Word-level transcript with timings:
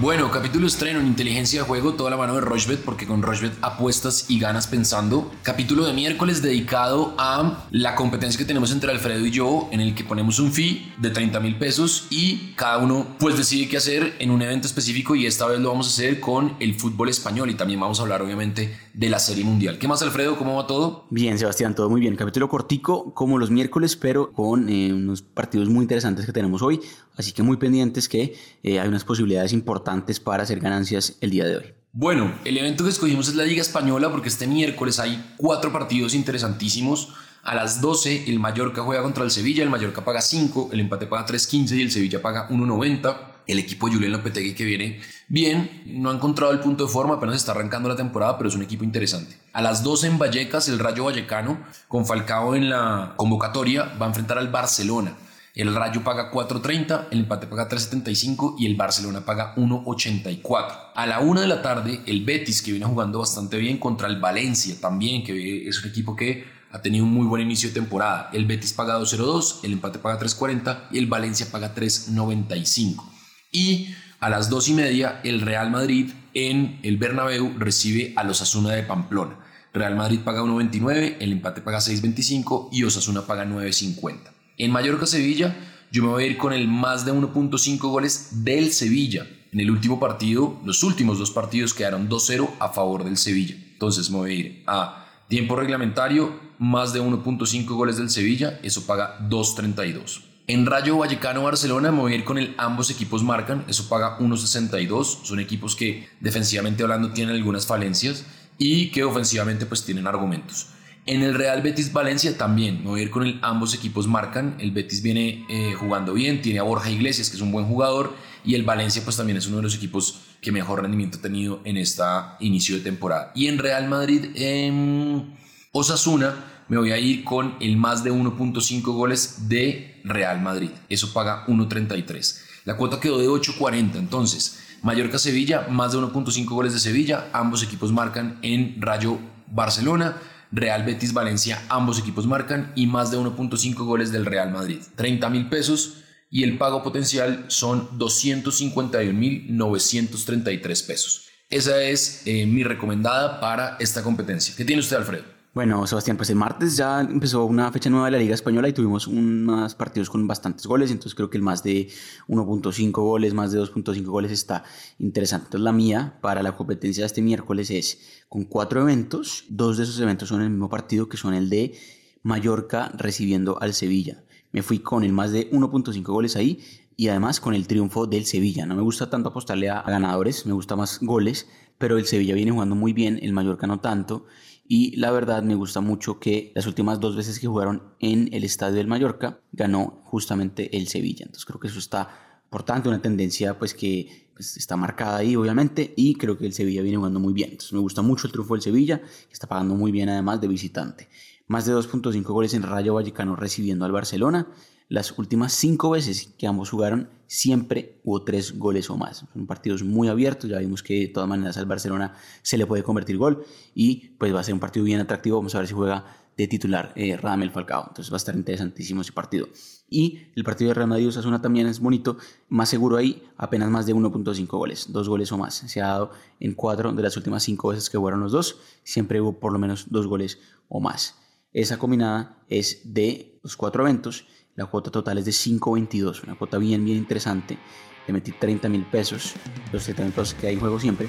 Bueno, 0.00 0.30
capítulo 0.30 0.66
estreno 0.66 0.98
en 0.98 1.06
inteligencia 1.06 1.60
de 1.60 1.68
juego, 1.68 1.92
toda 1.92 2.08
la 2.08 2.16
mano 2.16 2.34
de 2.34 2.40
Rochbet, 2.40 2.80
porque 2.80 3.06
con 3.06 3.20
Rochbet 3.20 3.52
apuestas 3.60 4.30
y 4.30 4.38
ganas 4.38 4.66
pensando. 4.66 5.30
Capítulo 5.42 5.84
de 5.84 5.92
miércoles 5.92 6.40
dedicado 6.40 7.14
a 7.18 7.66
la 7.70 7.94
competencia 7.96 8.38
que 8.38 8.46
tenemos 8.46 8.72
entre 8.72 8.90
Alfredo 8.90 9.26
y 9.26 9.30
yo, 9.30 9.68
en 9.72 9.80
el 9.80 9.94
que 9.94 10.02
ponemos 10.02 10.38
un 10.38 10.52
fee 10.52 10.90
de 10.96 11.10
30 11.10 11.38
mil 11.40 11.58
pesos 11.58 12.06
y 12.08 12.54
cada 12.56 12.78
uno 12.78 13.08
pues 13.18 13.36
decide 13.36 13.68
qué 13.68 13.76
hacer 13.76 14.14
en 14.20 14.30
un 14.30 14.40
evento 14.40 14.66
específico 14.66 15.14
y 15.14 15.26
esta 15.26 15.46
vez 15.46 15.60
lo 15.60 15.68
vamos 15.68 15.88
a 15.88 15.90
hacer 15.90 16.18
con 16.18 16.56
el 16.60 16.76
fútbol 16.76 17.10
español 17.10 17.50
y 17.50 17.54
también 17.54 17.78
vamos 17.78 17.98
a 17.98 18.02
hablar 18.02 18.22
obviamente 18.22 18.74
de 18.94 19.10
la 19.10 19.18
serie 19.18 19.44
mundial. 19.44 19.76
¿Qué 19.76 19.86
más 19.86 20.00
Alfredo? 20.00 20.38
¿Cómo 20.38 20.56
va 20.56 20.66
todo? 20.66 21.04
Bien, 21.10 21.38
Sebastián, 21.38 21.74
todo 21.74 21.90
muy 21.90 22.00
bien. 22.00 22.16
Capítulo 22.16 22.48
cortico 22.48 23.12
como 23.12 23.38
los 23.38 23.50
miércoles, 23.50 23.96
pero 23.96 24.32
con 24.32 24.70
eh, 24.70 24.94
unos 24.94 25.20
partidos 25.20 25.68
muy 25.68 25.82
interesantes 25.82 26.24
que 26.24 26.32
tenemos 26.32 26.62
hoy, 26.62 26.80
así 27.18 27.32
que 27.32 27.42
muy 27.42 27.58
pendientes 27.58 28.08
que 28.08 28.34
eh, 28.62 28.80
hay 28.80 28.88
unas 28.88 29.04
posibilidades 29.04 29.52
importantes 29.52 29.89
para 30.24 30.42
hacer 30.42 30.60
ganancias 30.60 31.16
el 31.20 31.30
día 31.30 31.44
de 31.46 31.56
hoy. 31.56 31.74
Bueno, 31.92 32.32
el 32.44 32.56
evento 32.56 32.84
que 32.84 32.90
escogimos 32.90 33.28
es 33.28 33.34
la 33.34 33.44
Liga 33.44 33.62
Española 33.62 34.10
porque 34.10 34.28
este 34.28 34.46
miércoles 34.46 35.00
hay 35.00 35.34
cuatro 35.36 35.72
partidos 35.72 36.14
interesantísimos. 36.14 37.08
A 37.42 37.54
las 37.54 37.80
12 37.80 38.30
el 38.30 38.38
Mallorca 38.38 38.82
juega 38.82 39.02
contra 39.02 39.24
el 39.24 39.30
Sevilla, 39.30 39.64
el 39.64 39.70
Mallorca 39.70 40.04
paga 40.04 40.20
5, 40.20 40.70
el 40.72 40.80
empate 40.80 41.06
paga 41.06 41.26
3.15 41.26 41.76
y 41.76 41.82
el 41.82 41.90
Sevilla 41.90 42.22
paga 42.22 42.48
1.90. 42.48 43.16
El 43.46 43.58
equipo 43.58 43.88
de 43.88 43.94
Julián 43.94 44.12
Lopetegui 44.12 44.54
que 44.54 44.64
viene 44.64 45.00
bien, 45.26 45.82
no 45.86 46.10
ha 46.10 46.14
encontrado 46.14 46.52
el 46.52 46.60
punto 46.60 46.86
de 46.86 46.92
forma, 46.92 47.14
apenas 47.14 47.34
está 47.34 47.50
arrancando 47.50 47.88
la 47.88 47.96
temporada, 47.96 48.38
pero 48.38 48.48
es 48.48 48.54
un 48.54 48.62
equipo 48.62 48.84
interesante. 48.84 49.36
A 49.52 49.60
las 49.60 49.82
12 49.82 50.06
en 50.06 50.18
Vallecas, 50.18 50.68
el 50.68 50.78
Rayo 50.78 51.04
Vallecano, 51.04 51.58
con 51.88 52.06
Falcao 52.06 52.54
en 52.54 52.70
la 52.70 53.14
convocatoria, 53.16 53.92
va 54.00 54.06
a 54.06 54.08
enfrentar 54.10 54.38
al 54.38 54.48
Barcelona. 54.48 55.16
El 55.54 55.74
Rayo 55.74 56.04
paga 56.04 56.30
4.30, 56.30 57.08
el 57.10 57.20
empate 57.20 57.48
paga 57.48 57.68
3.75 57.68 58.54
y 58.58 58.66
el 58.66 58.76
Barcelona 58.76 59.24
paga 59.24 59.54
1.84. 59.56 60.92
A 60.94 61.06
la 61.06 61.20
una 61.20 61.40
de 61.40 61.48
la 61.48 61.60
tarde, 61.60 62.00
el 62.06 62.24
Betis, 62.24 62.62
que 62.62 62.70
viene 62.70 62.86
jugando 62.86 63.18
bastante 63.18 63.56
bien 63.56 63.78
contra 63.78 64.06
el 64.06 64.20
Valencia 64.20 64.76
también, 64.80 65.24
que 65.24 65.68
es 65.68 65.82
un 65.82 65.90
equipo 65.90 66.14
que 66.14 66.44
ha 66.70 66.80
tenido 66.80 67.04
un 67.04 67.12
muy 67.12 67.26
buen 67.26 67.42
inicio 67.42 67.68
de 67.68 67.74
temporada. 67.74 68.30
El 68.32 68.46
Betis 68.46 68.72
paga 68.72 68.98
2.02, 68.98 69.64
el 69.64 69.72
empate 69.72 69.98
paga 69.98 70.20
3.40 70.20 70.88
y 70.92 70.98
el 70.98 71.06
Valencia 71.06 71.46
paga 71.50 71.74
3.95. 71.74 73.04
Y 73.50 73.88
a 74.20 74.30
las 74.30 74.50
2 74.50 74.68
y 74.68 74.74
media, 74.74 75.20
el 75.24 75.40
Real 75.40 75.70
Madrid 75.70 76.12
en 76.32 76.78
el 76.84 76.96
Bernabéu 76.96 77.54
recibe 77.58 78.12
a 78.14 78.22
los 78.22 78.40
Asuna 78.40 78.70
de 78.70 78.84
Pamplona. 78.84 79.36
Real 79.72 79.96
Madrid 79.96 80.20
paga 80.20 80.42
1.29, 80.42 81.16
el 81.20 81.32
empate 81.32 81.60
paga 81.60 81.78
6.25 81.78 82.68
y 82.72 82.84
Osasuna 82.84 83.26
paga 83.26 83.44
9.50. 83.44 84.39
En 84.60 84.72
Mallorca-Sevilla, 84.72 85.56
yo 85.90 86.02
me 86.02 86.10
voy 86.10 86.24
a 86.24 86.26
ir 86.26 86.36
con 86.36 86.52
el 86.52 86.68
más 86.68 87.06
de 87.06 87.14
1.5 87.14 87.78
goles 87.78 88.44
del 88.44 88.72
Sevilla. 88.72 89.26
En 89.52 89.58
el 89.58 89.70
último 89.70 89.98
partido, 89.98 90.60
los 90.66 90.82
últimos 90.82 91.18
dos 91.18 91.30
partidos 91.30 91.72
quedaron 91.72 92.10
2-0 92.10 92.46
a 92.58 92.68
favor 92.68 93.04
del 93.04 93.16
Sevilla. 93.16 93.56
Entonces 93.72 94.10
me 94.10 94.18
voy 94.18 94.30
a 94.30 94.34
ir 94.34 94.62
a 94.66 95.06
tiempo 95.28 95.56
reglamentario, 95.56 96.38
más 96.58 96.92
de 96.92 97.00
1.5 97.00 97.64
goles 97.68 97.96
del 97.96 98.10
Sevilla, 98.10 98.60
eso 98.62 98.86
paga 98.86 99.18
2.32. 99.30 100.24
En 100.46 100.66
Rayo 100.66 100.98
Vallecano 100.98 101.44
Barcelona 101.44 101.90
me 101.90 102.02
voy 102.02 102.12
a 102.12 102.16
ir 102.16 102.24
con 102.24 102.36
el 102.36 102.54
ambos 102.58 102.90
equipos 102.90 103.22
marcan, 103.22 103.64
eso 103.66 103.88
paga 103.88 104.18
1.62. 104.18 105.24
Son 105.24 105.40
equipos 105.40 105.74
que 105.74 106.06
defensivamente 106.20 106.82
hablando 106.82 107.12
tienen 107.12 107.34
algunas 107.34 107.64
falencias 107.64 108.26
y 108.58 108.90
que 108.90 109.04
ofensivamente 109.04 109.64
pues 109.64 109.86
tienen 109.86 110.06
argumentos. 110.06 110.66
En 111.10 111.24
el 111.24 111.34
Real 111.34 111.60
Betis 111.60 111.92
Valencia 111.92 112.38
también, 112.38 112.84
me 112.84 112.90
voy 112.90 113.00
a 113.00 113.02
ir 113.02 113.10
con 113.10 113.26
el 113.26 113.40
ambos 113.42 113.74
equipos 113.74 114.06
marcan, 114.06 114.54
el 114.60 114.70
Betis 114.70 115.02
viene 115.02 115.44
eh, 115.48 115.74
jugando 115.76 116.14
bien, 116.14 116.40
tiene 116.40 116.60
a 116.60 116.62
Borja 116.62 116.88
Iglesias 116.88 117.28
que 117.28 117.34
es 117.34 117.42
un 117.42 117.50
buen 117.50 117.66
jugador 117.66 118.14
y 118.44 118.54
el 118.54 118.62
Valencia 118.62 119.02
pues 119.02 119.16
también 119.16 119.36
es 119.36 119.48
uno 119.48 119.56
de 119.56 119.64
los 119.64 119.74
equipos 119.74 120.20
que 120.40 120.52
mejor 120.52 120.82
rendimiento 120.82 121.18
ha 121.18 121.20
tenido 121.20 121.62
en 121.64 121.78
esta 121.78 122.36
inicio 122.38 122.76
de 122.76 122.82
temporada. 122.82 123.32
Y 123.34 123.48
en 123.48 123.58
Real 123.58 123.88
Madrid, 123.88 124.26
en 124.36 125.36
Osasuna, 125.72 126.44
me 126.68 126.78
voy 126.78 126.92
a 126.92 126.98
ir 126.98 127.24
con 127.24 127.56
el 127.58 127.76
más 127.76 128.04
de 128.04 128.12
1.5 128.12 128.82
goles 128.82 129.48
de 129.48 130.00
Real 130.04 130.40
Madrid, 130.40 130.70
eso 130.88 131.12
paga 131.12 131.44
1.33. 131.48 132.40
La 132.66 132.76
cuota 132.76 133.00
quedó 133.00 133.18
de 133.18 133.26
8.40, 133.26 133.96
entonces 133.96 134.60
Mallorca-Sevilla, 134.84 135.66
más 135.70 135.90
de 135.90 135.98
1.5 135.98 136.44
goles 136.44 136.72
de 136.72 136.78
Sevilla, 136.78 137.30
ambos 137.32 137.64
equipos 137.64 137.90
marcan 137.90 138.38
en 138.42 138.80
Rayo 138.80 139.18
Barcelona. 139.48 140.16
Real 140.52 140.84
Betis 140.84 141.12
Valencia, 141.12 141.60
ambos 141.68 141.98
equipos 141.98 142.26
marcan 142.26 142.72
y 142.74 142.86
más 142.86 143.10
de 143.10 143.18
1.5 143.18 143.74
goles 143.84 144.12
del 144.12 144.26
Real 144.26 144.50
Madrid. 144.50 144.80
30 144.96 145.30
mil 145.30 145.48
pesos 145.48 146.04
y 146.30 146.44
el 146.44 146.58
pago 146.58 146.82
potencial 146.82 147.46
son 147.48 147.98
251.933 147.98 150.86
pesos. 150.86 151.26
Esa 151.48 151.82
es 151.82 152.22
eh, 152.26 152.44
mi 152.46 152.62
recomendada 152.62 153.40
para 153.40 153.76
esta 153.80 154.02
competencia. 154.02 154.54
¿Qué 154.56 154.64
tiene 154.64 154.80
usted, 154.80 154.96
Alfredo? 154.96 155.39
Bueno, 155.52 155.84
Sebastián, 155.84 156.16
pues 156.16 156.30
el 156.30 156.36
martes 156.36 156.76
ya 156.76 157.00
empezó 157.00 157.44
una 157.44 157.72
fecha 157.72 157.90
nueva 157.90 158.06
de 158.06 158.12
la 158.12 158.18
Liga 158.18 158.36
Española 158.36 158.68
y 158.68 158.72
tuvimos 158.72 159.08
unos 159.08 159.74
partidos 159.74 160.08
con 160.08 160.24
bastantes 160.28 160.64
goles, 160.64 160.92
entonces 160.92 161.16
creo 161.16 161.28
que 161.28 161.38
el 161.38 161.42
más 161.42 161.64
de 161.64 161.88
1.5 162.28 162.92
goles, 162.92 163.34
más 163.34 163.50
de 163.50 163.60
2.5 163.60 164.04
goles 164.04 164.30
está 164.30 164.62
interesante. 165.00 165.46
Entonces 165.46 165.64
la 165.64 165.72
mía 165.72 166.18
para 166.20 166.44
la 166.44 166.56
competencia 166.56 167.02
de 167.02 167.06
este 167.06 167.20
miércoles 167.20 167.68
es 167.72 167.98
con 168.28 168.44
cuatro 168.44 168.80
eventos, 168.82 169.44
dos 169.48 169.76
de 169.76 169.82
esos 169.82 169.98
eventos 169.98 170.28
son 170.28 170.40
el 170.42 170.50
mismo 170.50 170.68
partido 170.68 171.08
que 171.08 171.16
son 171.16 171.34
el 171.34 171.50
de 171.50 171.74
Mallorca 172.22 172.92
recibiendo 172.96 173.60
al 173.60 173.74
Sevilla. 173.74 174.22
Me 174.52 174.62
fui 174.62 174.78
con 174.78 175.02
el 175.02 175.12
más 175.12 175.32
de 175.32 175.50
1.5 175.50 176.04
goles 176.04 176.36
ahí 176.36 176.60
y 176.96 177.08
además 177.08 177.40
con 177.40 177.54
el 177.54 177.66
triunfo 177.66 178.06
del 178.06 178.24
Sevilla. 178.24 178.66
No 178.66 178.76
me 178.76 178.82
gusta 178.82 179.10
tanto 179.10 179.30
apostarle 179.30 179.68
a 179.68 179.82
ganadores, 179.82 180.46
me 180.46 180.52
gusta 180.52 180.76
más 180.76 181.00
goles, 181.00 181.48
pero 181.76 181.98
el 181.98 182.06
Sevilla 182.06 182.34
viene 182.34 182.52
jugando 182.52 182.76
muy 182.76 182.92
bien, 182.92 183.18
el 183.20 183.32
Mallorca 183.32 183.66
no 183.66 183.80
tanto. 183.80 184.26
Y 184.72 184.94
la 184.94 185.10
verdad 185.10 185.42
me 185.42 185.56
gusta 185.56 185.80
mucho 185.80 186.20
que 186.20 186.52
las 186.54 186.64
últimas 186.64 187.00
dos 187.00 187.16
veces 187.16 187.40
que 187.40 187.48
jugaron 187.48 187.82
en 187.98 188.32
el 188.32 188.44
Estadio 188.44 188.76
del 188.76 188.86
Mallorca 188.86 189.40
ganó 189.50 190.00
justamente 190.04 190.76
el 190.76 190.86
Sevilla. 190.86 191.24
Entonces 191.24 191.44
creo 191.44 191.58
que 191.58 191.66
eso 191.66 191.80
está 191.80 192.44
por 192.48 192.62
tanto 192.62 192.88
una 192.88 193.02
tendencia 193.02 193.58
pues 193.58 193.74
que 193.74 194.28
pues, 194.32 194.56
está 194.56 194.76
marcada 194.76 195.16
ahí 195.16 195.34
obviamente 195.34 195.92
y 195.96 196.14
creo 196.14 196.38
que 196.38 196.46
el 196.46 196.52
Sevilla 196.52 196.82
viene 196.82 196.98
jugando 196.98 197.18
muy 197.18 197.32
bien. 197.32 197.50
Entonces 197.50 197.72
me 197.72 197.80
gusta 197.80 198.02
mucho 198.02 198.28
el 198.28 198.32
triunfo 198.32 198.54
del 198.54 198.62
Sevilla, 198.62 199.00
que 199.00 199.32
está 199.32 199.48
pagando 199.48 199.74
muy 199.74 199.90
bien 199.90 200.08
además 200.08 200.40
de 200.40 200.46
visitante. 200.46 201.08
Más 201.48 201.66
de 201.66 201.74
2.5 201.74 202.22
goles 202.22 202.54
en 202.54 202.62
Rayo 202.62 202.94
Vallecano 202.94 203.34
recibiendo 203.34 203.84
al 203.86 203.90
Barcelona 203.90 204.46
las 204.90 205.16
últimas 205.16 205.52
cinco 205.52 205.90
veces 205.90 206.34
que 206.36 206.48
ambos 206.48 206.68
jugaron, 206.68 207.08
siempre 207.28 208.00
hubo 208.02 208.24
tres 208.24 208.58
goles 208.58 208.90
o 208.90 208.96
más. 208.96 209.24
Son 209.32 209.46
partidos 209.46 209.84
muy 209.84 210.08
abiertos, 210.08 210.50
ya 210.50 210.58
vimos 210.58 210.82
que 210.82 210.98
de 210.98 211.08
todas 211.08 211.28
maneras 211.28 211.56
al 211.56 211.66
Barcelona 211.66 212.14
se 212.42 212.58
le 212.58 212.66
puede 212.66 212.82
convertir 212.82 213.16
gol 213.16 213.44
y 213.72 214.08
pues 214.18 214.34
va 214.34 214.40
a 214.40 214.42
ser 214.42 214.52
un 214.52 214.58
partido 214.58 214.84
bien 214.84 214.98
atractivo. 214.98 215.36
Vamos 215.36 215.54
a 215.54 215.58
ver 215.58 215.68
si 215.68 215.74
juega 215.74 216.04
de 216.36 216.48
titular 216.48 216.92
eh, 216.96 217.16
Radamel 217.16 217.52
Falcao. 217.52 217.84
Entonces 217.86 218.12
va 218.12 218.16
a 218.16 218.18
estar 218.18 218.34
interesantísimo 218.34 219.02
ese 219.02 219.12
partido. 219.12 219.48
Y 219.88 220.22
el 220.34 220.42
partido 220.42 220.70
de 220.70 220.74
Real 220.74 220.88
Madrid-Osasuna 220.88 221.40
también 221.40 221.68
es 221.68 221.78
bonito, 221.78 222.16
más 222.48 222.68
seguro 222.68 222.96
ahí, 222.96 223.22
apenas 223.36 223.70
más 223.70 223.86
de 223.86 223.94
1.5 223.94 224.48
goles, 224.48 224.86
dos 224.90 225.08
goles 225.08 225.30
o 225.30 225.38
más. 225.38 225.54
Se 225.54 225.80
ha 225.80 225.86
dado 225.86 226.10
en 226.40 226.54
cuatro 226.54 226.92
de 226.92 227.02
las 227.02 227.16
últimas 227.16 227.44
cinco 227.44 227.68
veces 227.68 227.90
que 227.90 227.96
jugaron 227.96 228.20
los 228.20 228.32
dos, 228.32 228.58
siempre 228.82 229.20
hubo 229.20 229.38
por 229.38 229.52
lo 229.52 229.60
menos 229.60 229.86
dos 229.88 230.08
goles 230.08 230.40
o 230.68 230.80
más. 230.80 231.14
Esa 231.52 231.78
combinada 231.78 232.42
es 232.48 232.80
de 232.92 233.38
los 233.42 233.56
cuatro 233.56 233.82
eventos 233.82 234.26
la 234.56 234.66
cuota 234.66 234.90
total 234.90 235.18
es 235.18 235.24
de 235.24 235.30
5.22, 235.30 236.24
una 236.24 236.34
cuota 236.34 236.58
bien, 236.58 236.84
bien 236.84 236.98
interesante. 236.98 237.58
Le 238.06 238.12
metí 238.12 238.32
30 238.32 238.68
mil 238.68 238.84
pesos, 238.84 239.34
los 239.72 239.82
70 239.82 240.02
mil 240.04 240.12
pesos 240.12 240.34
que 240.34 240.48
hay 240.48 240.54
en 240.54 240.60
juego 240.60 240.80
siempre. 240.80 241.08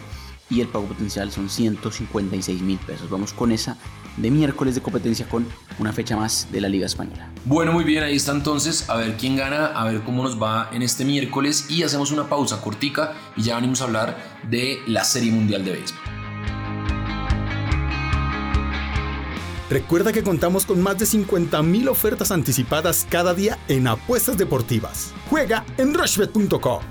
Y 0.49 0.59
el 0.59 0.67
pago 0.67 0.85
potencial 0.85 1.31
son 1.31 1.49
156 1.49 2.61
mil 2.61 2.77
pesos. 2.79 3.09
Vamos 3.09 3.31
con 3.31 3.53
esa 3.53 3.77
de 4.17 4.29
miércoles 4.29 4.75
de 4.75 4.81
competencia 4.81 5.27
con 5.27 5.47
una 5.79 5.93
fecha 5.93 6.17
más 6.17 6.49
de 6.51 6.59
la 6.59 6.67
Liga 6.67 6.85
Española. 6.85 7.31
Bueno, 7.45 7.71
muy 7.71 7.85
bien, 7.85 8.03
ahí 8.03 8.17
está 8.17 8.33
entonces. 8.33 8.89
A 8.89 8.97
ver 8.97 9.15
quién 9.15 9.37
gana, 9.37 9.67
a 9.67 9.85
ver 9.85 10.01
cómo 10.01 10.23
nos 10.23 10.41
va 10.41 10.69
en 10.73 10.81
este 10.81 11.05
miércoles. 11.05 11.67
Y 11.69 11.83
hacemos 11.83 12.11
una 12.11 12.27
pausa 12.27 12.61
cortica 12.61 13.13
y 13.37 13.43
ya 13.43 13.55
venimos 13.55 13.81
a 13.81 13.85
hablar 13.85 14.17
de 14.49 14.79
la 14.87 15.05
Serie 15.05 15.31
Mundial 15.31 15.63
de 15.63 15.71
Béisbol. 15.71 16.10
Recuerda 19.71 20.11
que 20.11 20.21
contamos 20.21 20.65
con 20.65 20.81
más 20.81 20.97
de 20.97 21.05
50.000 21.05 21.87
ofertas 21.87 22.31
anticipadas 22.31 23.07
cada 23.09 23.33
día 23.33 23.57
en 23.69 23.87
apuestas 23.87 24.37
deportivas. 24.37 25.13
Juega 25.29 25.63
en 25.77 25.93
rushbet.com. 25.93 26.83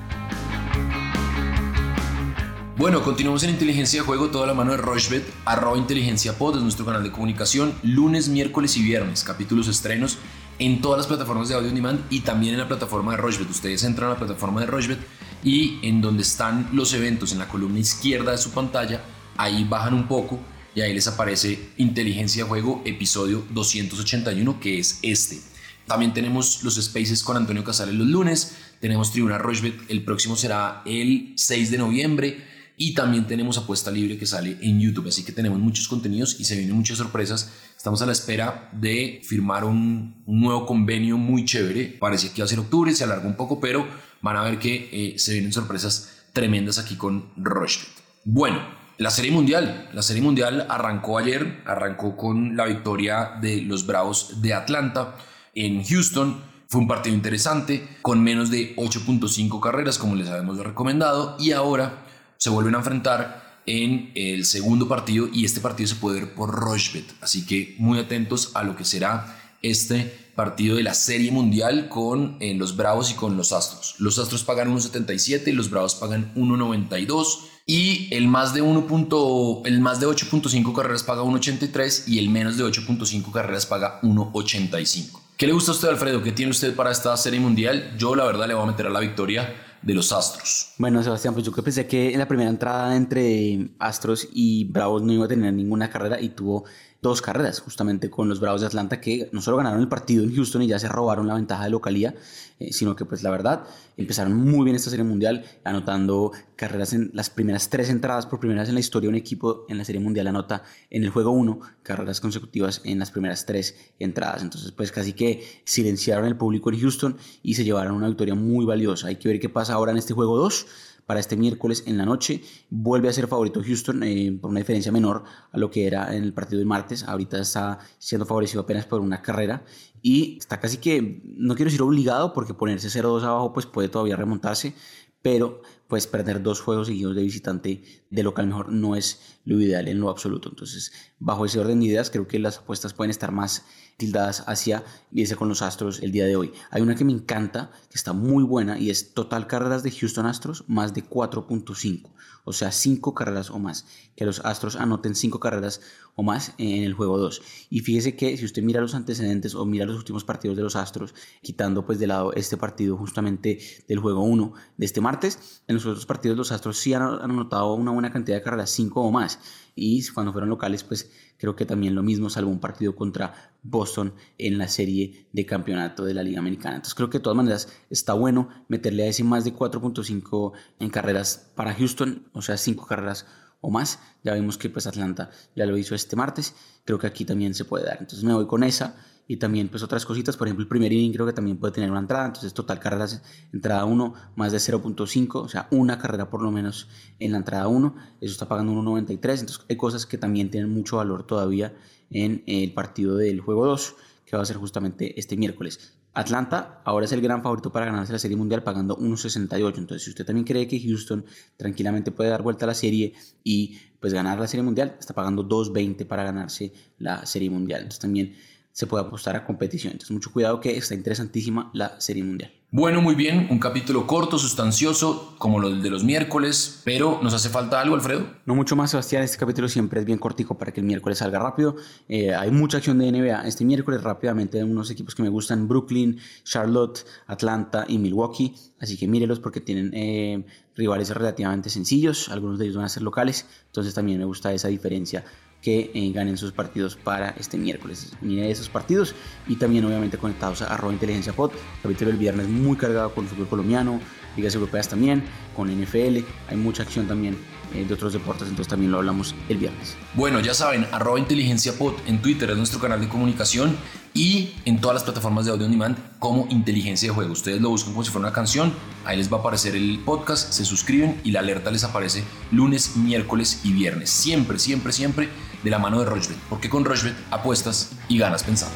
Bueno, 2.78 3.02
continuamos 3.02 3.42
en 3.42 3.50
Inteligencia 3.50 4.00
de 4.00 4.06
Juego, 4.06 4.30
toda 4.30 4.46
la 4.46 4.54
mano 4.54 4.70
de 4.70 4.78
Rushbet, 4.78 5.30
arroba 5.44 5.76
Inteligencia 5.76 6.38
Pod, 6.38 6.56
es 6.56 6.62
nuestro 6.62 6.86
canal 6.86 7.02
de 7.02 7.12
comunicación, 7.12 7.74
lunes, 7.82 8.30
miércoles 8.30 8.74
y 8.78 8.82
viernes, 8.82 9.24
capítulos 9.24 9.68
estrenos 9.68 10.16
en 10.58 10.80
todas 10.80 10.96
las 10.96 11.06
plataformas 11.06 11.50
de 11.50 11.56
audio 11.56 11.68
on 11.68 11.74
demand 11.74 12.00
y 12.08 12.20
también 12.20 12.54
en 12.54 12.60
la 12.60 12.68
plataforma 12.68 13.10
de 13.10 13.18
Rushbet. 13.18 13.50
Ustedes 13.50 13.84
entran 13.84 14.08
a 14.08 14.14
la 14.14 14.18
plataforma 14.18 14.62
de 14.62 14.68
Rushbet 14.68 15.00
y 15.44 15.86
en 15.86 16.00
donde 16.00 16.22
están 16.22 16.70
los 16.72 16.94
eventos, 16.94 17.32
en 17.32 17.40
la 17.40 17.48
columna 17.48 17.78
izquierda 17.78 18.32
de 18.32 18.38
su 18.38 18.52
pantalla, 18.52 19.04
ahí 19.36 19.64
bajan 19.64 19.92
un 19.92 20.08
poco 20.08 20.40
y 20.74 20.80
ahí 20.80 20.94
les 20.94 21.06
aparece 21.06 21.70
Inteligencia 21.76 22.44
Juego, 22.44 22.82
episodio 22.84 23.44
281, 23.50 24.60
que 24.60 24.78
es 24.78 24.98
este. 25.02 25.38
También 25.86 26.14
tenemos 26.14 26.62
los 26.62 26.76
Spaces 26.76 27.24
con 27.24 27.36
Antonio 27.36 27.64
Casales 27.64 27.96
los 27.96 28.06
lunes. 28.06 28.56
Tenemos 28.80 29.10
Tribuna 29.10 29.38
Rochebet, 29.38 29.74
el 29.88 30.04
próximo 30.04 30.36
será 30.36 30.82
el 30.86 31.32
6 31.36 31.70
de 31.72 31.78
noviembre. 31.78 32.44
Y 32.76 32.94
también 32.94 33.26
tenemos 33.26 33.58
Apuesta 33.58 33.90
Libre 33.90 34.16
que 34.16 34.24
sale 34.24 34.56
en 34.62 34.80
YouTube. 34.80 35.08
Así 35.08 35.22
que 35.24 35.32
tenemos 35.32 35.58
muchos 35.58 35.86
contenidos 35.86 36.38
y 36.40 36.44
se 36.44 36.56
vienen 36.56 36.76
muchas 36.76 36.96
sorpresas. 36.96 37.52
Estamos 37.76 38.00
a 38.00 38.06
la 38.06 38.12
espera 38.12 38.70
de 38.72 39.20
firmar 39.22 39.64
un, 39.64 40.22
nuevo 40.26 40.64
convenio 40.64 41.18
muy 41.18 41.44
chévere. 41.44 41.96
Parece 42.00 42.30
que 42.30 42.40
va 42.40 42.46
a 42.46 42.48
ser 42.48 42.60
octubre, 42.60 42.94
se 42.94 43.04
alarga 43.04 43.26
un 43.26 43.36
poco, 43.36 43.60
pero 43.60 43.86
van 44.22 44.36
a 44.36 44.44
ver 44.44 44.58
que 44.58 44.88
eh, 44.92 45.18
se 45.18 45.32
vienen 45.32 45.52
sorpresas 45.52 46.22
tremendas 46.32 46.78
aquí 46.78 46.94
con 46.94 47.32
Rochebet. 47.36 47.88
Bueno, 48.24 48.79
la 49.00 49.08
Serie 49.10 49.30
Mundial. 49.30 49.88
La 49.94 50.02
Serie 50.02 50.20
Mundial 50.20 50.66
arrancó 50.68 51.16
ayer, 51.16 51.62
arrancó 51.64 52.18
con 52.18 52.54
la 52.54 52.66
victoria 52.66 53.32
de 53.40 53.62
los 53.62 53.86
Bravos 53.86 54.42
de 54.42 54.52
Atlanta 54.52 55.16
en 55.54 55.82
Houston. 55.82 56.42
Fue 56.68 56.82
un 56.82 56.86
partido 56.86 57.16
interesante, 57.16 57.96
con 58.02 58.22
menos 58.22 58.50
de 58.50 58.76
8.5 58.76 59.58
carreras, 59.58 59.96
como 59.96 60.16
les 60.16 60.28
habíamos 60.28 60.58
recomendado, 60.58 61.34
y 61.40 61.52
ahora 61.52 62.04
se 62.36 62.50
vuelven 62.50 62.74
a 62.74 62.78
enfrentar 62.78 63.60
en 63.64 64.12
el 64.14 64.44
segundo 64.44 64.86
partido 64.86 65.30
y 65.32 65.46
este 65.46 65.60
partido 65.60 65.88
se 65.88 65.96
puede 65.96 66.20
ver 66.20 66.34
por 66.34 66.50
Rochebet. 66.50 67.06
Así 67.22 67.46
que 67.46 67.76
muy 67.78 67.98
atentos 67.98 68.50
a 68.52 68.64
lo 68.64 68.76
que 68.76 68.84
será 68.84 69.34
este 69.62 70.30
partido 70.34 70.76
de 70.76 70.82
la 70.82 70.94
Serie 70.94 71.30
Mundial 71.30 71.88
con 71.88 72.36
eh, 72.40 72.54
los 72.54 72.76
Bravos 72.76 73.10
y 73.10 73.14
con 73.14 73.36
los 73.36 73.52
Astros. 73.52 73.96
Los 73.98 74.18
Astros 74.18 74.44
pagan 74.44 74.74
1.77 74.74 75.48
y 75.48 75.52
los 75.52 75.70
Bravos 75.70 75.94
pagan 75.94 76.32
1.92 76.34 77.38
y 77.66 78.08
el 78.14 78.26
más 78.26 78.54
de 78.54 78.62
1. 78.62 79.62
el 79.64 79.80
más 79.80 80.00
de 80.00 80.06
8.5 80.06 80.74
carreras 80.74 81.02
paga 81.02 81.22
1.83 81.22 82.08
y 82.08 82.18
el 82.18 82.30
menos 82.30 82.56
de 82.56 82.64
8.5 82.64 83.30
carreras 83.32 83.66
paga 83.66 84.00
1.85. 84.02 85.20
¿Qué 85.36 85.46
le 85.46 85.52
gusta 85.52 85.72
a 85.72 85.74
usted, 85.74 85.88
Alfredo? 85.88 86.22
¿Qué 86.22 86.32
tiene 86.32 86.50
usted 86.50 86.74
para 86.74 86.90
esta 86.90 87.16
Serie 87.16 87.40
Mundial? 87.40 87.94
Yo 87.96 88.14
la 88.14 88.24
verdad 88.24 88.46
le 88.46 88.54
voy 88.54 88.64
a 88.64 88.66
meter 88.66 88.86
a 88.86 88.90
la 88.90 89.00
victoria 89.00 89.54
de 89.82 89.94
los 89.94 90.12
Astros. 90.12 90.74
Bueno, 90.78 91.02
Sebastián, 91.02 91.32
pues 91.32 91.46
yo 91.46 91.52
que 91.52 91.62
pensé 91.62 91.86
que 91.86 92.12
en 92.12 92.18
la 92.18 92.28
primera 92.28 92.50
entrada 92.50 92.94
entre 92.94 93.70
Astros 93.78 94.28
y 94.32 94.64
Bravos 94.64 95.02
no 95.02 95.12
iba 95.12 95.24
a 95.24 95.28
tener 95.28 95.52
ninguna 95.54 95.88
carrera 95.88 96.20
y 96.20 96.30
tuvo 96.30 96.64
dos 97.02 97.22
carreras 97.22 97.60
justamente 97.60 98.10
con 98.10 98.28
los 98.28 98.40
Bravos 98.40 98.60
de 98.60 98.66
Atlanta 98.66 99.00
que 99.00 99.30
no 99.32 99.40
solo 99.40 99.56
ganaron 99.56 99.80
el 99.80 99.88
partido 99.88 100.22
en 100.22 100.34
Houston 100.34 100.62
y 100.62 100.66
ya 100.66 100.78
se 100.78 100.88
robaron 100.88 101.26
la 101.26 101.34
ventaja 101.34 101.64
de 101.64 101.70
localía, 101.70 102.14
eh, 102.58 102.72
sino 102.72 102.94
que 102.94 103.04
pues 103.04 103.22
la 103.22 103.30
verdad 103.30 103.64
empezaron 103.96 104.34
muy 104.34 104.64
bien 104.64 104.76
esta 104.76 104.90
serie 104.90 105.04
mundial 105.04 105.44
anotando 105.64 106.32
carreras 106.56 106.92
en 106.92 107.10
las 107.14 107.30
primeras 107.30 107.70
tres 107.70 107.88
entradas 107.88 108.26
por 108.26 108.38
primera 108.38 108.60
vez 108.60 108.68
en 108.68 108.74
la 108.74 108.80
historia 108.80 109.08
un 109.08 109.14
equipo 109.14 109.64
en 109.68 109.78
la 109.78 109.84
serie 109.84 110.00
mundial 110.00 110.26
anota 110.26 110.62
en 110.90 111.04
el 111.04 111.10
juego 111.10 111.30
1 111.30 111.60
carreras 111.82 112.20
consecutivas 112.20 112.82
en 112.84 112.98
las 112.98 113.10
primeras 113.10 113.46
tres 113.46 113.76
entradas. 113.98 114.42
Entonces 114.42 114.72
pues 114.72 114.92
casi 114.92 115.14
que 115.14 115.62
silenciaron 115.64 116.26
el 116.26 116.36
público 116.36 116.70
en 116.70 116.80
Houston 116.80 117.16
y 117.42 117.54
se 117.54 117.64
llevaron 117.64 117.94
una 117.94 118.08
victoria 118.08 118.34
muy 118.34 118.66
valiosa. 118.66 119.08
Hay 119.08 119.16
que 119.16 119.28
ver 119.28 119.40
qué 119.40 119.48
pasa 119.48 119.72
ahora 119.74 119.92
en 119.92 119.98
este 119.98 120.12
juego 120.12 120.36
2 120.36 120.66
para 121.10 121.18
este 121.18 121.36
miércoles 121.36 121.82
en 121.88 121.98
la 121.98 122.04
noche. 122.04 122.40
Vuelve 122.68 123.08
a 123.08 123.12
ser 123.12 123.26
favorito 123.26 123.60
Houston 123.66 124.04
eh, 124.04 124.38
por 124.40 124.48
una 124.48 124.60
diferencia 124.60 124.92
menor 124.92 125.24
a 125.50 125.58
lo 125.58 125.68
que 125.68 125.84
era 125.88 126.14
en 126.14 126.22
el 126.22 126.32
partido 126.32 126.58
del 126.58 126.68
martes. 126.68 127.02
Ahorita 127.02 127.40
está 127.40 127.80
siendo 127.98 128.26
favorecido 128.26 128.60
apenas 128.60 128.86
por 128.86 129.00
una 129.00 129.20
carrera 129.20 129.64
y 130.02 130.38
está 130.38 130.60
casi 130.60 130.76
que, 130.76 131.20
no 131.24 131.56
quiero 131.56 131.68
decir 131.68 131.82
obligado, 131.82 132.32
porque 132.32 132.54
ponerse 132.54 132.86
0-2 132.86 133.24
abajo 133.24 133.52
pues 133.52 133.66
puede 133.66 133.88
todavía 133.88 134.14
remontarse, 134.14 134.72
pero 135.20 135.62
pues 135.88 136.06
perder 136.06 136.44
dos 136.44 136.60
juegos 136.60 136.86
seguidos 136.86 137.16
de 137.16 137.22
visitante 137.24 137.82
de 138.08 138.22
local 138.22 138.46
mejor 138.46 138.70
no 138.70 138.94
es 138.94 139.40
lo 139.44 139.60
ideal 139.60 139.88
en 139.88 139.98
lo 139.98 140.10
absoluto. 140.10 140.48
Entonces, 140.48 140.92
bajo 141.20 141.44
ese 141.44 141.60
orden 141.60 141.78
de 141.80 141.86
ideas, 141.86 142.10
creo 142.10 142.26
que 142.26 142.38
las 142.38 142.58
apuestas 142.58 142.94
pueden 142.94 143.10
estar 143.10 143.30
más 143.30 143.64
tildadas 143.96 144.42
hacia 144.48 144.82
irse 145.12 145.36
con 145.36 145.48
los 145.48 145.62
Astros 145.62 146.00
el 146.02 146.10
día 146.10 146.24
de 146.24 146.34
hoy. 146.34 146.52
Hay 146.70 146.82
una 146.82 146.96
que 146.96 147.04
me 147.04 147.12
encanta, 147.12 147.70
que 147.90 147.96
está 147.96 148.12
muy 148.12 148.42
buena, 148.42 148.78
y 148.78 148.90
es 148.90 149.12
total 149.14 149.46
carreras 149.46 149.82
de 149.82 149.92
Houston 149.92 150.26
Astros 150.26 150.64
más 150.66 150.94
de 150.94 151.04
4.5 151.04 152.10
o 152.44 152.52
sea, 152.52 152.72
cinco 152.72 153.14
carreras 153.14 153.50
o 153.50 153.58
más, 153.58 153.86
que 154.16 154.24
los 154.24 154.40
Astros 154.40 154.76
anoten 154.76 155.14
cinco 155.14 155.40
carreras 155.40 155.80
o 156.14 156.22
más 156.22 156.52
en 156.58 156.82
el 156.82 156.94
juego 156.94 157.18
2. 157.18 157.42
Y 157.70 157.80
fíjese 157.80 158.16
que 158.16 158.36
si 158.36 158.44
usted 158.44 158.62
mira 158.62 158.80
los 158.80 158.94
antecedentes 158.94 159.54
o 159.54 159.64
mira 159.66 159.86
los 159.86 159.96
últimos 159.96 160.24
partidos 160.24 160.56
de 160.56 160.62
los 160.62 160.76
Astros, 160.76 161.14
quitando 161.42 161.84
pues 161.84 161.98
de 161.98 162.06
lado 162.06 162.32
este 162.32 162.56
partido 162.56 162.96
justamente 162.96 163.60
del 163.86 163.98
juego 163.98 164.22
1 164.22 164.52
de 164.76 164.86
este 164.86 165.00
martes, 165.00 165.62
en 165.68 165.76
los 165.76 165.86
otros 165.86 166.06
partidos 166.06 166.36
los 166.36 166.52
Astros 166.52 166.78
sí 166.78 166.94
han, 166.94 167.02
anotado 167.02 167.74
una 167.74 167.92
buena 167.92 168.10
cantidad 168.10 168.38
de 168.38 168.42
carreras, 168.42 168.70
cinco 168.70 169.02
o 169.02 169.10
más. 169.10 169.38
Y 169.74 170.06
cuando 170.08 170.32
fueron 170.32 170.50
locales, 170.50 170.84
pues 170.84 171.10
creo 171.36 171.56
que 171.56 171.66
también 171.66 171.94
lo 171.94 172.02
mismo, 172.02 172.30
salvo 172.30 172.50
un 172.50 172.60
partido 172.60 172.94
contra 172.94 173.54
Boston 173.62 174.14
en 174.38 174.58
la 174.58 174.68
serie 174.68 175.26
de 175.32 175.46
campeonato 175.46 176.04
de 176.04 176.14
la 176.14 176.22
Liga 176.22 176.38
Americana. 176.38 176.76
Entonces 176.76 176.94
creo 176.94 177.10
que 177.10 177.18
de 177.18 177.24
todas 177.24 177.36
maneras 177.36 177.68
está 177.88 178.12
bueno 178.12 178.48
meterle 178.68 179.04
a 179.04 179.06
ese 179.06 179.24
más 179.24 179.44
de 179.44 179.54
4.5 179.54 180.52
en 180.78 180.90
carreras 180.90 181.50
para 181.54 181.74
Houston, 181.74 182.28
o 182.32 182.42
sea, 182.42 182.56
5 182.56 182.86
carreras 182.86 183.26
o 183.60 183.70
más. 183.70 184.00
Ya 184.22 184.34
vimos 184.34 184.58
que 184.58 184.70
pues 184.70 184.86
Atlanta 184.86 185.30
ya 185.54 185.66
lo 185.66 185.76
hizo 185.76 185.94
este 185.94 186.16
martes, 186.16 186.54
creo 186.84 186.98
que 186.98 187.06
aquí 187.06 187.24
también 187.24 187.54
se 187.54 187.64
puede 187.64 187.86
dar. 187.86 187.98
Entonces 188.00 188.24
me 188.24 188.34
voy 188.34 188.46
con 188.46 188.62
esa 188.64 188.96
y 189.30 189.36
también 189.36 189.68
pues 189.68 189.84
otras 189.84 190.04
cositas, 190.04 190.36
por 190.36 190.48
ejemplo 190.48 190.64
el 190.64 190.68
primer 190.68 190.92
inning 190.92 191.12
creo 191.12 191.24
que 191.24 191.32
también 191.32 191.56
puede 191.56 191.72
tener 191.72 191.88
una 191.88 192.00
entrada, 192.00 192.26
entonces 192.26 192.52
total 192.52 192.80
carreras 192.80 193.22
entrada 193.52 193.84
1 193.84 194.14
más 194.34 194.50
de 194.50 194.58
0.5, 194.58 195.34
o 195.36 195.48
sea 195.48 195.68
una 195.70 195.98
carrera 195.98 196.28
por 196.28 196.42
lo 196.42 196.50
menos 196.50 196.88
en 197.20 197.30
la 197.30 197.38
entrada 197.38 197.68
1, 197.68 197.94
eso 198.20 198.32
está 198.32 198.48
pagando 198.48 198.72
1.93, 198.72 199.12
entonces 199.12 199.60
hay 199.68 199.76
cosas 199.76 200.04
que 200.04 200.18
también 200.18 200.50
tienen 200.50 200.74
mucho 200.74 200.96
valor 200.96 201.28
todavía 201.28 201.72
en 202.10 202.42
el 202.48 202.72
partido 202.72 203.16
del 203.16 203.40
juego 203.40 203.66
2 203.66 203.94
que 204.26 204.36
va 204.36 204.42
a 204.42 204.46
ser 204.46 204.56
justamente 204.56 205.16
este 205.20 205.36
miércoles. 205.36 205.96
Atlanta 206.12 206.82
ahora 206.84 207.04
es 207.04 207.12
el 207.12 207.20
gran 207.20 207.40
favorito 207.40 207.70
para 207.70 207.86
ganarse 207.86 208.12
la 208.12 208.18
Serie 208.18 208.36
Mundial 208.36 208.64
pagando 208.64 208.98
1.68. 208.98 209.78
Entonces, 209.78 210.02
si 210.02 210.10
usted 210.10 210.26
también 210.26 210.44
cree 210.44 210.66
que 210.66 210.80
Houston 210.80 211.24
tranquilamente 211.56 212.10
puede 212.10 212.30
dar 212.30 212.42
vuelta 212.42 212.64
a 212.64 212.68
la 212.68 212.74
serie 212.74 213.14
y 213.44 213.78
pues 214.00 214.12
ganar 214.12 214.40
la 214.40 214.48
Serie 214.48 214.64
Mundial, 214.64 214.96
está 214.98 215.14
pagando 215.14 215.48
2.20 215.48 216.04
para 216.06 216.24
ganarse 216.24 216.72
la 216.98 217.24
Serie 217.26 217.48
Mundial. 217.48 217.82
Entonces, 217.82 218.00
también 218.00 218.34
se 218.72 218.86
puede 218.86 219.04
apostar 219.04 219.36
a 219.36 219.44
competición. 219.44 219.92
Entonces, 219.92 220.12
mucho 220.12 220.32
cuidado 220.32 220.60
que 220.60 220.76
está 220.76 220.94
interesantísima 220.94 221.70
la 221.74 222.00
Serie 222.00 222.24
Mundial. 222.24 222.52
Bueno, 222.72 223.02
muy 223.02 223.16
bien, 223.16 223.48
un 223.50 223.58
capítulo 223.58 224.06
corto, 224.06 224.38
sustancioso, 224.38 225.34
como 225.38 225.58
lo 225.58 225.70
de 225.70 225.90
los 225.90 226.04
miércoles, 226.04 226.82
pero 226.84 227.18
¿nos 227.20 227.34
hace 227.34 227.48
falta 227.48 227.80
algo, 227.80 227.96
Alfredo? 227.96 228.28
No 228.46 228.54
mucho 228.54 228.76
más, 228.76 228.92
Sebastián, 228.92 229.24
este 229.24 229.38
capítulo 229.38 229.68
siempre 229.68 229.98
es 229.98 230.06
bien 230.06 230.18
cortico 230.18 230.56
para 230.56 230.70
que 230.70 230.78
el 230.78 230.86
miércoles 230.86 231.18
salga 231.18 231.40
rápido. 231.40 231.74
Eh, 232.08 232.32
hay 232.32 232.52
mucha 232.52 232.76
acción 232.76 232.98
de 232.98 233.10
NBA 233.10 233.48
este 233.48 233.64
miércoles, 233.64 234.04
rápidamente, 234.04 234.62
unos 234.62 234.88
equipos 234.88 235.16
que 235.16 235.22
me 235.24 235.30
gustan, 235.30 235.66
Brooklyn, 235.66 236.20
Charlotte, 236.44 237.04
Atlanta 237.26 237.86
y 237.88 237.98
Milwaukee, 237.98 238.54
así 238.78 238.96
que 238.96 239.08
mírelos 239.08 239.40
porque 239.40 239.60
tienen 239.60 239.90
eh, 239.92 240.46
rivales 240.76 241.10
relativamente 241.10 241.70
sencillos, 241.70 242.28
algunos 242.28 242.60
de 242.60 242.66
ellos 242.66 242.76
van 242.76 242.84
a 242.84 242.88
ser 242.88 243.02
locales, 243.02 243.46
entonces 243.66 243.94
también 243.94 244.20
me 244.20 244.26
gusta 244.26 244.52
esa 244.52 244.68
diferencia 244.68 245.24
que 245.62 245.90
eh, 245.94 246.12
ganen 246.12 246.36
sus 246.36 246.52
partidos 246.52 246.96
para 246.96 247.30
este 247.38 247.58
miércoles. 247.58 248.12
Miren 248.20 248.46
esos 248.46 248.68
partidos 248.68 249.14
y 249.46 249.56
también 249.56 249.84
obviamente 249.84 250.18
conectados 250.18 250.62
a 250.62 250.72
arroba 250.72 250.92
inteligencia 250.92 251.32
pod. 251.32 251.52
capítulo 251.82 252.10
del 252.10 252.18
viernes 252.18 252.48
muy 252.48 252.76
cargado 252.76 253.14
con 253.14 253.24
el 253.24 253.30
fútbol 253.30 253.48
colombiano, 253.48 254.00
ligas 254.36 254.54
europeas 254.54 254.88
también, 254.88 255.22
con 255.54 255.68
NFL. 255.68 256.18
Hay 256.48 256.56
mucha 256.56 256.82
acción 256.82 257.06
también 257.06 257.36
de 257.72 257.94
otros 257.94 258.12
deportes, 258.12 258.48
entonces 258.48 258.68
también 258.68 258.92
lo 258.92 258.98
hablamos 258.98 259.34
el 259.48 259.58
viernes. 259.58 259.96
Bueno, 260.14 260.40
ya 260.40 260.54
saben, 260.54 260.86
arroba 260.92 261.18
inteligencia 261.18 261.72
pod 261.72 261.94
en 262.06 262.20
Twitter 262.20 262.50
es 262.50 262.56
nuestro 262.56 262.80
canal 262.80 263.00
de 263.00 263.08
comunicación 263.08 263.76
y 264.12 264.50
en 264.64 264.80
todas 264.80 264.94
las 264.94 265.04
plataformas 265.04 265.44
de 265.44 265.52
audio 265.52 265.66
on 265.66 265.72
demand 265.72 265.96
como 266.18 266.46
inteligencia 266.50 267.08
de 267.08 267.14
juego. 267.14 267.32
Ustedes 267.32 267.60
lo 267.60 267.70
buscan 267.70 267.92
como 267.92 268.04
si 268.04 268.10
fuera 268.10 268.28
una 268.28 268.34
canción, 268.34 268.72
ahí 269.04 269.16
les 269.16 269.32
va 269.32 269.38
a 269.38 269.40
aparecer 269.40 269.76
el 269.76 270.00
podcast, 270.04 270.52
se 270.52 270.64
suscriben 270.64 271.20
y 271.24 271.30
la 271.30 271.40
alerta 271.40 271.70
les 271.70 271.84
aparece 271.84 272.24
lunes, 272.50 272.96
miércoles 272.96 273.60
y 273.64 273.72
viernes. 273.72 274.10
Siempre, 274.10 274.58
siempre, 274.58 274.92
siempre 274.92 275.28
de 275.62 275.70
la 275.70 275.78
mano 275.78 276.00
de 276.00 276.06
Rochbet, 276.06 276.38
porque 276.48 276.68
con 276.68 276.84
Rochbet 276.84 277.14
apuestas 277.30 277.92
y 278.08 278.18
ganas 278.18 278.42
pensando. 278.42 278.74